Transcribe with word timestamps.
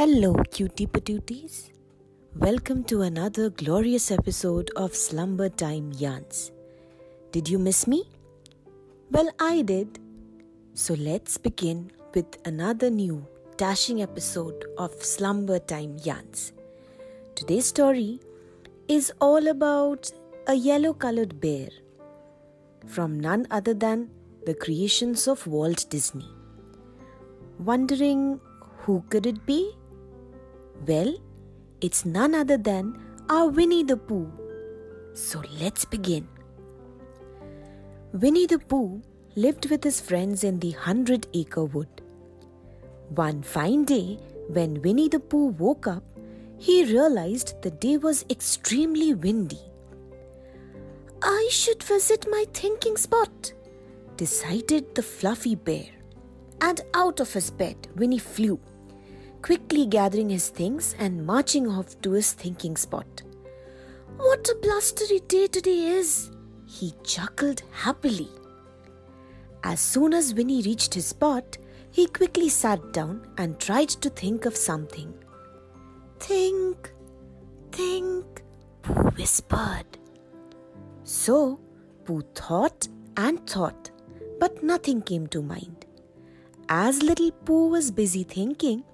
Hello, 0.00 0.32
cutie 0.50 0.86
patooties. 0.86 1.72
Welcome 2.34 2.84
to 2.84 3.02
another 3.02 3.50
glorious 3.50 4.10
episode 4.10 4.70
of 4.74 4.94
Slumber 4.94 5.50
Time 5.50 5.92
Yarns. 5.92 6.52
Did 7.32 7.50
you 7.50 7.58
miss 7.58 7.86
me? 7.86 8.04
Well, 9.10 9.28
I 9.38 9.60
did. 9.60 9.98
So 10.72 10.94
let's 10.94 11.36
begin 11.36 11.90
with 12.14 12.38
another 12.46 12.88
new, 12.88 13.26
dashing 13.58 14.00
episode 14.00 14.64
of 14.78 14.90
Slumber 15.04 15.58
Time 15.58 15.98
Yarns. 16.02 16.54
Today's 17.34 17.66
story 17.66 18.20
is 18.88 19.12
all 19.20 19.48
about 19.48 20.10
a 20.46 20.54
yellow 20.54 20.94
colored 20.94 21.42
bear 21.42 21.68
from 22.86 23.20
none 23.20 23.46
other 23.50 23.74
than 23.74 24.08
the 24.46 24.54
creations 24.54 25.28
of 25.28 25.46
Walt 25.46 25.84
Disney. 25.90 26.30
Wondering 27.58 28.40
who 28.78 29.04
could 29.10 29.26
it 29.26 29.44
be? 29.44 29.76
Well, 30.86 31.14
it's 31.80 32.04
none 32.04 32.34
other 32.34 32.56
than 32.56 32.98
our 33.28 33.48
Winnie 33.48 33.84
the 33.84 33.96
Pooh. 33.96 34.30
So 35.12 35.42
let's 35.60 35.84
begin. 35.84 36.26
Winnie 38.12 38.46
the 38.46 38.58
Pooh 38.58 39.02
lived 39.36 39.70
with 39.70 39.84
his 39.84 40.00
friends 40.00 40.42
in 40.42 40.58
the 40.58 40.70
Hundred 40.70 41.26
Acre 41.34 41.64
Wood. 41.64 42.02
One 43.10 43.42
fine 43.42 43.84
day, 43.84 44.18
when 44.48 44.80
Winnie 44.82 45.08
the 45.08 45.20
Pooh 45.20 45.48
woke 45.58 45.86
up, 45.86 46.02
he 46.58 46.84
realized 46.84 47.60
the 47.62 47.70
day 47.70 47.96
was 47.96 48.24
extremely 48.30 49.14
windy. 49.14 49.60
I 51.22 51.48
should 51.50 51.82
visit 51.82 52.26
my 52.30 52.46
thinking 52.52 52.96
spot, 52.96 53.52
decided 54.16 54.94
the 54.94 55.02
fluffy 55.02 55.54
bear. 55.54 55.86
And 56.60 56.80
out 56.94 57.20
of 57.20 57.32
his 57.32 57.50
bed, 57.50 57.88
Winnie 57.96 58.18
flew 58.18 58.58
quickly 59.42 59.86
gathering 59.86 60.30
his 60.30 60.48
things 60.48 60.94
and 60.98 61.26
marching 61.26 61.66
off 61.66 62.00
to 62.02 62.12
his 62.12 62.32
thinking 62.32 62.76
spot. 62.76 63.22
What 64.16 64.48
a 64.48 64.56
blustery 64.60 65.20
day 65.20 65.46
today 65.46 65.86
is! 65.86 66.30
He 66.66 66.94
chuckled 67.02 67.62
happily. 67.72 68.28
As 69.64 69.80
soon 69.80 70.14
as 70.14 70.34
Winnie 70.34 70.62
reached 70.62 70.94
his 70.94 71.06
spot, 71.06 71.58
he 71.90 72.06
quickly 72.06 72.48
sat 72.48 72.92
down 72.92 73.26
and 73.38 73.58
tried 73.58 73.88
to 73.88 74.10
think 74.10 74.46
of 74.46 74.56
something. 74.56 75.12
Think, 76.18 76.92
think, 77.72 78.42
Pooh 78.82 79.10
whispered. 79.16 79.86
So, 81.04 81.58
Pooh 82.04 82.22
thought 82.34 82.88
and 83.16 83.44
thought, 83.48 83.90
but 84.38 84.62
nothing 84.62 85.02
came 85.02 85.26
to 85.28 85.42
mind. 85.42 85.86
As 86.68 87.02
little 87.02 87.32
Pooh 87.32 87.68
was 87.68 87.90
busy 87.90 88.22
thinking, 88.22 88.84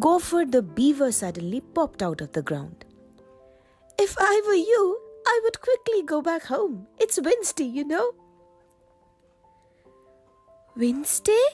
Gopher 0.00 0.44
the 0.44 0.62
beaver 0.62 1.12
suddenly 1.12 1.60
popped 1.60 2.02
out 2.02 2.20
of 2.20 2.32
the 2.32 2.42
ground. 2.42 2.84
If 3.98 4.16
I 4.18 4.42
were 4.44 4.54
you, 4.54 5.00
I 5.26 5.40
would 5.44 5.60
quickly 5.60 6.02
go 6.02 6.20
back 6.20 6.44
home. 6.44 6.88
It's 6.98 7.20
Wednesday, 7.20 7.64
you 7.64 7.84
know. 7.84 8.12
Wednesday? 10.76 11.44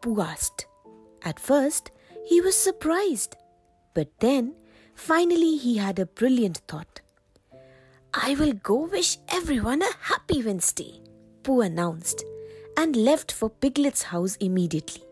Pooh 0.00 0.22
asked. 0.22 0.66
At 1.22 1.38
first, 1.38 1.90
he 2.24 2.40
was 2.40 2.56
surprised, 2.56 3.36
but 3.94 4.08
then, 4.20 4.54
finally, 4.94 5.58
he 5.58 5.76
had 5.76 5.98
a 5.98 6.06
brilliant 6.06 6.62
thought. 6.66 7.02
I 8.14 8.34
will 8.34 8.54
go 8.54 8.86
wish 8.86 9.18
everyone 9.28 9.82
a 9.82 9.92
happy 10.00 10.42
Wednesday, 10.42 11.00
Pooh 11.42 11.60
announced, 11.60 12.24
and 12.76 12.96
left 12.96 13.30
for 13.30 13.50
Piglet's 13.50 14.04
house 14.04 14.36
immediately. 14.36 15.04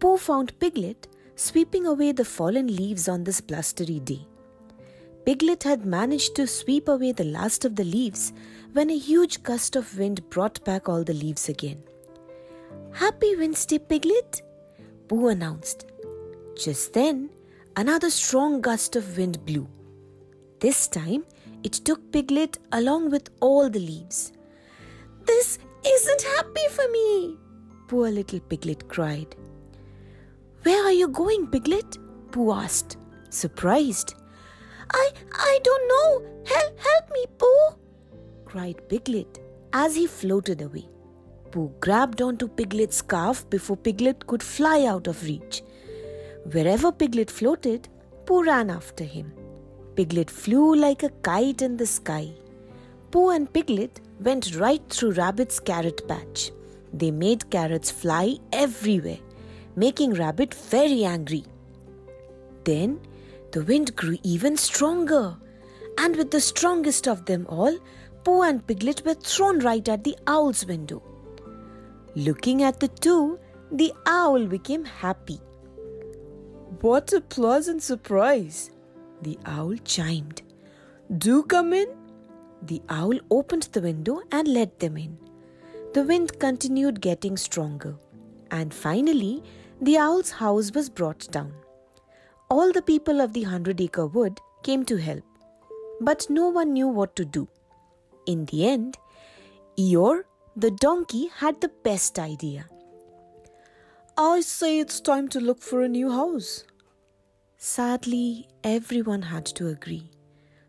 Pooh 0.00 0.18
found 0.18 0.58
Piglet 0.58 1.06
sweeping 1.36 1.86
away 1.86 2.12
the 2.12 2.24
fallen 2.24 2.74
leaves 2.74 3.08
on 3.08 3.24
this 3.24 3.40
blustery 3.40 4.00
day. 4.00 4.26
Piglet 5.24 5.62
had 5.62 5.84
managed 5.84 6.34
to 6.36 6.46
sweep 6.46 6.88
away 6.88 7.12
the 7.12 7.24
last 7.24 7.64
of 7.64 7.76
the 7.76 7.84
leaves 7.84 8.32
when 8.72 8.90
a 8.90 8.98
huge 8.98 9.42
gust 9.42 9.76
of 9.76 9.98
wind 9.98 10.28
brought 10.30 10.64
back 10.64 10.88
all 10.88 11.04
the 11.04 11.12
leaves 11.14 11.48
again. 11.48 11.82
Happy 12.92 13.36
Wednesday, 13.36 13.78
Piglet! 13.78 14.42
Pooh 15.08 15.28
announced. 15.28 15.86
Just 16.56 16.92
then, 16.92 17.28
another 17.76 18.08
strong 18.08 18.60
gust 18.60 18.96
of 18.96 19.18
wind 19.18 19.44
blew. 19.44 19.68
This 20.60 20.88
time, 20.88 21.24
it 21.62 21.72
took 21.72 22.12
Piglet 22.12 22.58
along 22.72 23.10
with 23.10 23.28
all 23.40 23.68
the 23.68 23.80
leaves. 23.80 24.32
This 25.24 25.58
isn't 25.84 26.22
happy 26.22 26.68
for 26.70 26.88
me, 26.90 27.36
poor 27.88 28.10
little 28.10 28.40
Piglet 28.40 28.88
cried. 28.88 29.34
Where 30.66 30.84
are 30.84 30.92
you 30.92 31.06
going, 31.06 31.46
Piglet? 31.46 31.96
Pooh 32.32 32.50
asked, 32.50 32.96
surprised. 33.30 34.14
I 34.90 35.10
I 35.32 35.60
don't 35.62 35.88
know. 35.90 36.08
Help 36.44 36.80
help 36.86 37.12
me, 37.16 37.24
Pooh! 37.38 37.68
cried 38.46 38.80
Piglet 38.88 39.38
as 39.72 39.94
he 39.94 40.08
floated 40.08 40.62
away. 40.62 40.88
Pooh 41.52 41.72
grabbed 41.78 42.20
onto 42.20 42.48
Piglet's 42.48 42.96
scarf 42.96 43.48
before 43.48 43.76
Piglet 43.76 44.26
could 44.26 44.42
fly 44.42 44.86
out 44.86 45.06
of 45.06 45.22
reach. 45.22 45.62
Wherever 46.50 46.90
Piglet 46.90 47.30
floated, 47.30 47.88
Pooh 48.24 48.42
ran 48.42 48.68
after 48.68 49.04
him. 49.04 49.32
Piglet 49.94 50.32
flew 50.32 50.74
like 50.74 51.04
a 51.04 51.10
kite 51.30 51.62
in 51.62 51.76
the 51.76 51.86
sky. 51.86 52.32
Pooh 53.12 53.30
and 53.30 53.52
Piglet 53.52 54.00
went 54.18 54.56
right 54.56 54.82
through 54.90 55.12
Rabbit's 55.12 55.60
carrot 55.60 56.08
patch. 56.08 56.50
They 56.92 57.12
made 57.12 57.50
carrots 57.50 57.92
fly 57.92 58.38
everywhere 58.52 59.20
making 59.76 60.14
Rabbit 60.14 60.54
very 60.54 61.04
angry. 61.04 61.44
Then 62.64 63.00
the 63.52 63.62
wind 63.62 63.94
grew 63.94 64.16
even 64.22 64.56
stronger, 64.56 65.36
and 65.98 66.16
with 66.16 66.30
the 66.30 66.40
strongest 66.40 67.06
of 67.06 67.26
them 67.26 67.46
all, 67.48 67.78
Pooh 68.24 68.42
and 68.42 68.66
Piglet 68.66 69.04
were 69.04 69.14
thrown 69.14 69.60
right 69.60 69.88
at 69.88 70.02
the 70.02 70.16
owl's 70.26 70.66
window. 70.66 71.02
Looking 72.16 72.62
at 72.62 72.80
the 72.80 72.88
two, 72.88 73.38
the 73.70 73.92
owl 74.06 74.46
became 74.46 74.84
happy. 74.84 75.40
What 76.80 77.12
a 77.12 77.20
pleasant 77.20 77.82
surprise! 77.82 78.70
The 79.22 79.38
owl 79.46 79.76
chimed. 79.84 80.42
Do 81.18 81.42
come 81.44 81.72
in. 81.72 81.88
The 82.62 82.82
owl 82.88 83.18
opened 83.30 83.68
the 83.72 83.80
window 83.80 84.22
and 84.32 84.48
let 84.48 84.80
them 84.80 84.96
in. 84.96 85.18
The 85.94 86.02
wind 86.02 86.38
continued 86.38 87.00
getting 87.00 87.36
stronger, 87.36 87.96
and 88.50 88.74
finally, 88.74 89.42
the 89.80 89.98
owl's 89.98 90.30
house 90.30 90.72
was 90.72 90.88
brought 90.88 91.30
down. 91.30 91.52
All 92.48 92.72
the 92.72 92.82
people 92.82 93.20
of 93.20 93.32
the 93.32 93.42
Hundred 93.42 93.80
Acre 93.80 94.06
Wood 94.06 94.40
came 94.62 94.84
to 94.86 94.96
help, 94.96 95.24
but 96.00 96.26
no 96.30 96.48
one 96.48 96.72
knew 96.72 96.88
what 96.88 97.14
to 97.16 97.24
do. 97.24 97.48
In 98.26 98.46
the 98.46 98.66
end, 98.66 98.96
Eeyore, 99.78 100.22
the 100.56 100.70
donkey, 100.70 101.28
had 101.28 101.60
the 101.60 101.70
best 101.84 102.18
idea. 102.18 102.66
I 104.16 104.40
say 104.40 104.78
it's 104.78 105.00
time 105.00 105.28
to 105.28 105.40
look 105.40 105.60
for 105.60 105.82
a 105.82 105.88
new 105.88 106.10
house. 106.10 106.64
Sadly, 107.58 108.48
everyone 108.64 109.22
had 109.22 109.44
to 109.56 109.68
agree. 109.68 110.10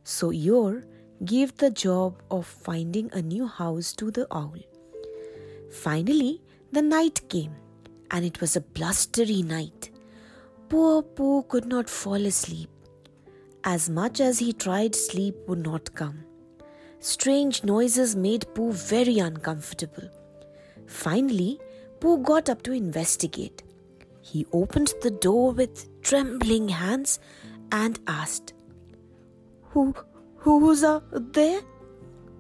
So 0.04 0.32
Eeyore 0.32 0.84
gave 1.24 1.56
the 1.56 1.72
job 1.72 2.22
of 2.30 2.46
finding 2.46 3.10
a 3.14 3.22
new 3.22 3.48
house 3.48 3.94
to 3.94 4.12
the 4.12 4.28
owl. 4.32 4.58
Finally, 5.72 6.42
the 6.72 6.82
night 6.82 7.22
came 7.30 7.56
and 8.12 8.26
it 8.26 8.42
was 8.42 8.56
a 8.56 8.62
blustery 8.62 9.42
night. 9.42 9.92
Poor 10.70 11.02
Pooh 11.02 11.44
could 11.48 11.66
not 11.66 11.90
fall 11.90 12.26
asleep. 12.26 12.70
As 13.64 13.90
much 13.90 14.20
as 14.20 14.40
he 14.40 14.54
tried, 14.54 14.96
sleep 14.96 15.36
would 15.48 15.64
not 15.64 15.94
come. 15.96 16.24
Strange 17.00 17.64
noises 17.64 18.16
made 18.16 18.46
Pooh 18.54 18.72
very 18.72 19.20
uncomfortable. 19.20 20.10
Finally, 20.88 21.60
Pooh 22.00 22.18
got 22.20 22.50
up 22.50 22.62
to 22.64 22.74
investigate. 22.74 23.64
He 24.22 24.46
opened 24.52 24.94
the 25.02 25.12
door 25.12 25.52
with 25.52 26.02
trembling 26.02 26.70
hands 26.70 27.20
and 27.72 28.00
asked, 28.08 28.54
Who, 29.72 29.94
who's 30.38 30.82
there? 30.82 31.62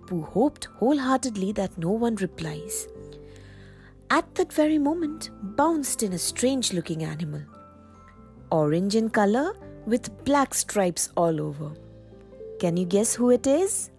Pooh 0.06 0.22
hoped 0.24 0.66
wholeheartedly 0.66 1.52
that 1.54 1.78
no 1.78 1.92
one 1.92 2.16
replies 2.16 2.88
at 4.09 4.36
that 4.36 4.54
very 4.54 4.77
moment 4.77 5.30
bounced 5.56 6.04
in 6.04 6.13
a 6.13 6.18
strange 6.18 6.74
looking 6.74 7.04
animal. 7.04 7.42
Orange 8.51 8.95
in 8.95 9.09
color 9.09 9.54
with 9.86 10.24
black 10.24 10.54
stripes 10.54 11.09
all 11.18 11.42
over. 11.42 11.71
Can 12.59 12.77
you 12.77 12.86
guess 12.86 13.13
who 13.13 13.30
it 13.31 13.45
is? 13.45 13.92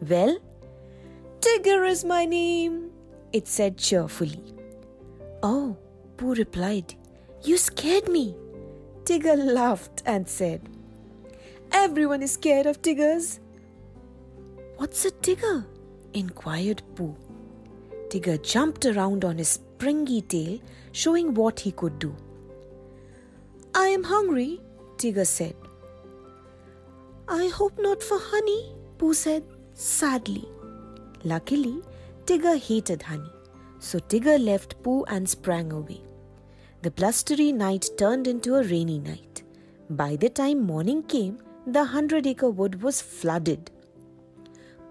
Well, 0.00 0.38
Tigger 1.40 1.88
is 1.88 2.04
my 2.04 2.24
name, 2.24 2.90
it 3.32 3.46
said 3.48 3.76
cheerfully. 3.78 4.42
Oh, 5.42 5.76
Pooh 6.16 6.34
replied, 6.34 6.94
You 7.42 7.56
scared 7.56 8.08
me. 8.08 8.36
Tigger 9.04 9.36
laughed 9.36 10.02
and 10.06 10.28
said, 10.28 10.68
Everyone 11.72 12.22
is 12.22 12.32
scared 12.32 12.66
of 12.66 12.80
tigers. 12.82 13.40
What's 14.76 15.04
a 15.04 15.10
tigger? 15.10 15.66
inquired 16.14 16.82
Pooh. 16.94 17.16
Tigger 18.10 18.40
jumped 18.42 18.86
around 18.86 19.24
on 19.24 19.38
his 19.38 19.48
springy 19.48 20.22
tail, 20.22 20.58
showing 20.92 21.34
what 21.34 21.60
he 21.60 21.72
could 21.72 21.98
do. 21.98 22.14
I 23.74 23.88
am 23.88 24.04
hungry, 24.04 24.60
Tigger 24.96 25.26
said. 25.26 25.54
I 27.28 27.48
hope 27.48 27.78
not 27.78 28.02
for 28.02 28.18
honey, 28.18 28.74
Pooh 28.98 29.14
said 29.14 29.42
sadly. 29.74 30.48
Luckily, 31.24 31.82
Tigger 32.24 32.58
hated 32.58 33.02
honey, 33.02 33.30
so 33.78 33.98
Tigger 33.98 34.42
left 34.42 34.82
Pooh 34.82 35.04
and 35.04 35.28
sprang 35.28 35.72
away. 35.72 36.00
The 36.82 36.90
blustery 36.90 37.52
night 37.52 37.88
turned 37.98 38.26
into 38.26 38.54
a 38.56 38.62
rainy 38.62 38.98
night. 38.98 39.42
By 39.90 40.16
the 40.16 40.30
time 40.30 40.62
morning 40.62 41.02
came, 41.02 41.38
the 41.66 41.84
hundred 41.84 42.26
acre 42.26 42.50
wood 42.50 42.82
was 42.82 43.00
flooded. 43.00 43.70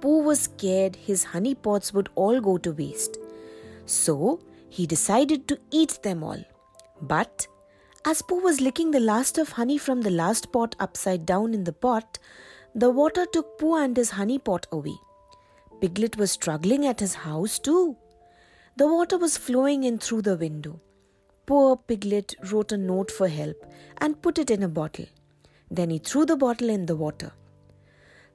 Pooh 0.06 0.22
was 0.22 0.42
scared 0.42 0.96
his 0.96 1.24
honey 1.24 1.56
pots 1.56 1.92
would 1.92 2.10
all 2.13 2.40
go 2.40 2.60
to 2.60 2.72
waste. 2.72 3.18
So 3.88 4.40
he 4.69 4.86
decided 4.86 5.48
to 5.48 5.57
eat 5.72 5.98
them 6.04 6.24
all. 6.24 6.44
But 7.02 7.48
as 8.06 8.22
Pooh 8.22 8.40
was 8.40 8.62
licking 8.62 8.92
the 8.92 9.00
last 9.00 9.40
of 9.40 9.54
honey 9.54 9.80
from 9.80 10.02
the 10.02 10.12
last 10.12 10.52
pot 10.52 10.75
upside 10.80 11.25
down 11.25 11.56
in 11.56 11.63
the 11.63 11.74
pot, 11.74 12.19
the 12.75 12.92
water 12.92 13.25
took 13.25 13.57
Pooh 13.57 13.78
and 13.78 13.98
his 13.98 14.12
honey 14.12 14.38
pot 14.38 14.68
away. 14.72 14.94
Piglet 15.81 16.18
was 16.18 16.30
struggling 16.30 16.86
at 16.86 17.00
his 17.00 17.16
house 17.16 17.57
too. 17.57 17.98
The 18.75 18.88
water 18.88 19.18
was 19.18 19.38
flowing 19.38 19.86
in 19.86 19.98
through 19.98 20.22
the 20.22 20.38
window. 20.38 20.81
Poor 21.48 21.78
Piglet 21.78 22.36
wrote 22.52 22.72
a 22.72 22.78
note 22.78 23.10
for 23.10 23.28
help 23.28 23.66
and 23.98 24.22
put 24.22 24.38
it 24.38 24.52
in 24.52 24.62
a 24.62 24.68
bottle. 24.68 25.07
Then 25.72 25.90
he 25.90 25.98
threw 25.98 26.28
the 26.28 26.38
bottle 26.38 26.69
in 26.69 26.86
the 26.86 26.96
water. 26.96 27.34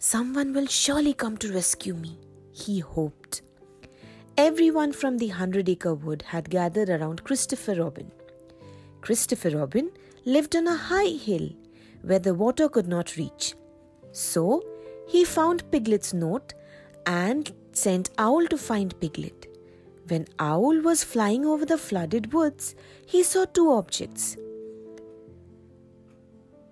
Someone 0.02 0.54
will 0.54 0.66
surely 0.66 1.12
come 1.12 1.36
to 1.36 1.52
rescue 1.52 1.92
me, 1.92 2.18
he 2.52 2.78
hoped. 2.78 3.42
Everyone 4.38 4.94
from 4.94 5.18
the 5.18 5.28
Hundred 5.28 5.68
Acre 5.68 5.92
Wood 5.92 6.22
had 6.22 6.48
gathered 6.48 6.88
around 6.88 7.22
Christopher 7.22 7.74
Robin. 7.74 8.10
Christopher 9.02 9.50
Robin 9.50 9.90
lived 10.24 10.56
on 10.56 10.66
a 10.66 10.74
high 10.74 11.10
hill 11.10 11.50
where 12.00 12.18
the 12.18 12.32
water 12.32 12.66
could 12.66 12.88
not 12.88 13.18
reach. 13.18 13.54
So 14.12 14.64
he 15.06 15.22
found 15.22 15.70
Piglet's 15.70 16.14
note 16.14 16.54
and 17.04 17.52
sent 17.72 18.08
Owl 18.16 18.46
to 18.46 18.56
find 18.56 18.98
Piglet. 19.00 19.48
When 20.08 20.26
Owl 20.38 20.80
was 20.80 21.04
flying 21.04 21.44
over 21.44 21.66
the 21.66 21.76
flooded 21.76 22.32
woods, 22.32 22.74
he 23.04 23.22
saw 23.22 23.44
two 23.44 23.70
objects. 23.70 24.38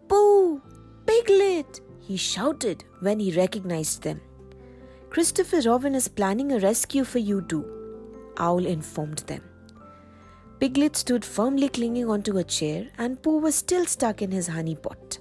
Pooh! 0.09 0.63
Piglet! 1.05 1.83
He 2.09 2.17
shouted 2.17 2.85
when 3.01 3.21
he 3.21 3.37
recognized 3.37 4.03
them. 4.03 4.21
Christopher 5.11 5.61
Robin 5.61 5.95
is 5.95 6.09
planning 6.09 6.53
a 6.53 6.59
rescue 6.59 7.05
for 7.05 7.19
you 7.19 7.43
too, 7.43 7.65
Owl 8.39 8.65
informed 8.65 9.19
them. 9.33 9.43
Piglet 10.59 10.97
stood 10.97 11.25
firmly 11.25 11.69
clinging 11.69 12.09
onto 12.09 12.39
a 12.39 12.45
chair, 12.45 12.89
and 12.97 13.23
Pooh 13.23 13.39
was 13.39 13.55
still 13.55 13.85
stuck 13.85 14.23
in 14.23 14.31
his 14.31 14.49
honey 14.49 14.75
pot. 14.75 15.19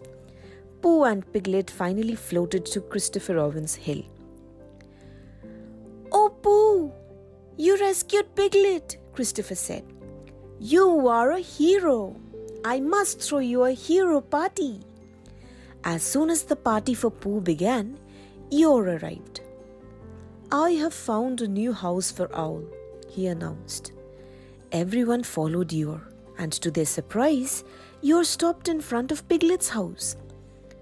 Pooh 0.81 1.03
and 1.03 1.31
Piglet 1.33 1.69
finally 1.69 2.15
floated 2.15 2.65
to 2.67 2.79
Christopher 2.79 3.35
Robin's 3.35 3.75
hill. 3.75 4.03
Oh, 6.11 6.29
Pooh! 6.41 6.93
You 7.57 7.77
rescued 7.77 8.33
Piglet, 8.33 8.97
Christopher 9.13 9.55
said. 9.55 9.83
You 10.59 11.07
are 11.07 11.31
a 11.31 11.39
hero. 11.39 12.15
I 12.63 12.79
must 12.79 13.21
throw 13.21 13.39
you 13.39 13.63
a 13.63 13.71
hero 13.71 14.21
party. 14.21 14.86
As 15.83 16.03
soon 16.03 16.29
as 16.29 16.43
the 16.43 16.55
party 16.55 16.93
for 16.93 17.09
Pooh 17.09 17.41
began, 17.41 17.97
Eeyore 18.51 19.01
arrived. 19.01 19.41
I 20.51 20.71
have 20.71 20.93
found 20.93 21.41
a 21.41 21.47
new 21.47 21.73
house 21.73 22.11
for 22.11 22.29
Owl, 22.35 22.63
he 23.09 23.27
announced. 23.27 23.91
Everyone 24.71 25.23
followed 25.23 25.69
Eeyore, 25.69 26.01
and 26.37 26.51
to 26.53 26.71
their 26.71 26.85
surprise, 26.85 27.63
Eeyore 28.03 28.25
stopped 28.25 28.67
in 28.67 28.81
front 28.81 29.11
of 29.11 29.27
Piglet's 29.27 29.69
house. 29.69 30.15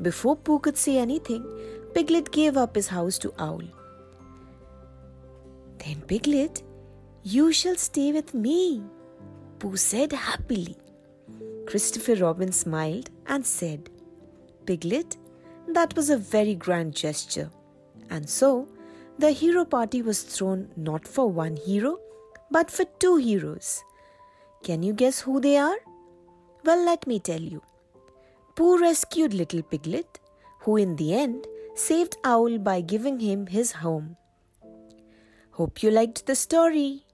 Before 0.01 0.35
Pooh 0.35 0.59
could 0.59 0.77
say 0.77 0.97
anything, 0.97 1.45
Piglet 1.93 2.31
gave 2.31 2.57
up 2.57 2.75
his 2.75 2.87
house 2.87 3.17
to 3.19 3.33
Owl. 3.39 3.63
Then, 5.77 6.01
Piglet, 6.07 6.63
you 7.23 7.51
shall 7.51 7.75
stay 7.75 8.11
with 8.11 8.33
me, 8.33 8.83
Pooh 9.59 9.77
said 9.77 10.11
happily. 10.11 10.77
Christopher 11.65 12.15
Robin 12.15 12.51
smiled 12.51 13.09
and 13.27 13.45
said, 13.45 13.89
Piglet, 14.65 15.17
that 15.67 15.95
was 15.95 16.09
a 16.09 16.17
very 16.17 16.55
grand 16.55 16.95
gesture. 16.95 17.49
And 18.09 18.29
so, 18.29 18.67
the 19.17 19.31
hero 19.31 19.65
party 19.65 20.01
was 20.01 20.23
thrown 20.23 20.69
not 20.75 21.07
for 21.07 21.29
one 21.29 21.55
hero, 21.55 21.99
but 22.51 22.69
for 22.69 22.85
two 22.99 23.15
heroes. 23.17 23.83
Can 24.63 24.83
you 24.83 24.93
guess 24.93 25.19
who 25.21 25.39
they 25.39 25.57
are? 25.57 25.77
Well, 26.63 26.83
let 26.85 27.07
me 27.07 27.19
tell 27.19 27.41
you. 27.41 27.61
Pooh 28.55 28.79
rescued 28.79 29.33
little 29.33 29.61
Piglet, 29.61 30.19
who 30.59 30.77
in 30.77 30.95
the 30.95 31.13
end 31.13 31.45
saved 31.75 32.17
Owl 32.23 32.57
by 32.57 32.81
giving 32.81 33.19
him 33.19 33.47
his 33.47 33.71
home. 33.73 34.17
Hope 35.51 35.83
you 35.83 35.91
liked 35.91 36.25
the 36.25 36.35
story. 36.35 37.05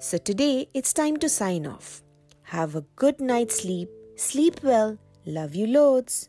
So 0.00 0.18
today 0.18 0.68
it's 0.74 0.92
time 0.92 1.16
to 1.18 1.28
sign 1.28 1.66
off. 1.66 2.02
Have 2.42 2.74
a 2.74 2.84
good 2.96 3.20
night's 3.20 3.62
sleep, 3.62 3.88
sleep 4.16 4.62
well, 4.62 4.98
love 5.26 5.54
you 5.54 5.66
loads. 5.66 6.28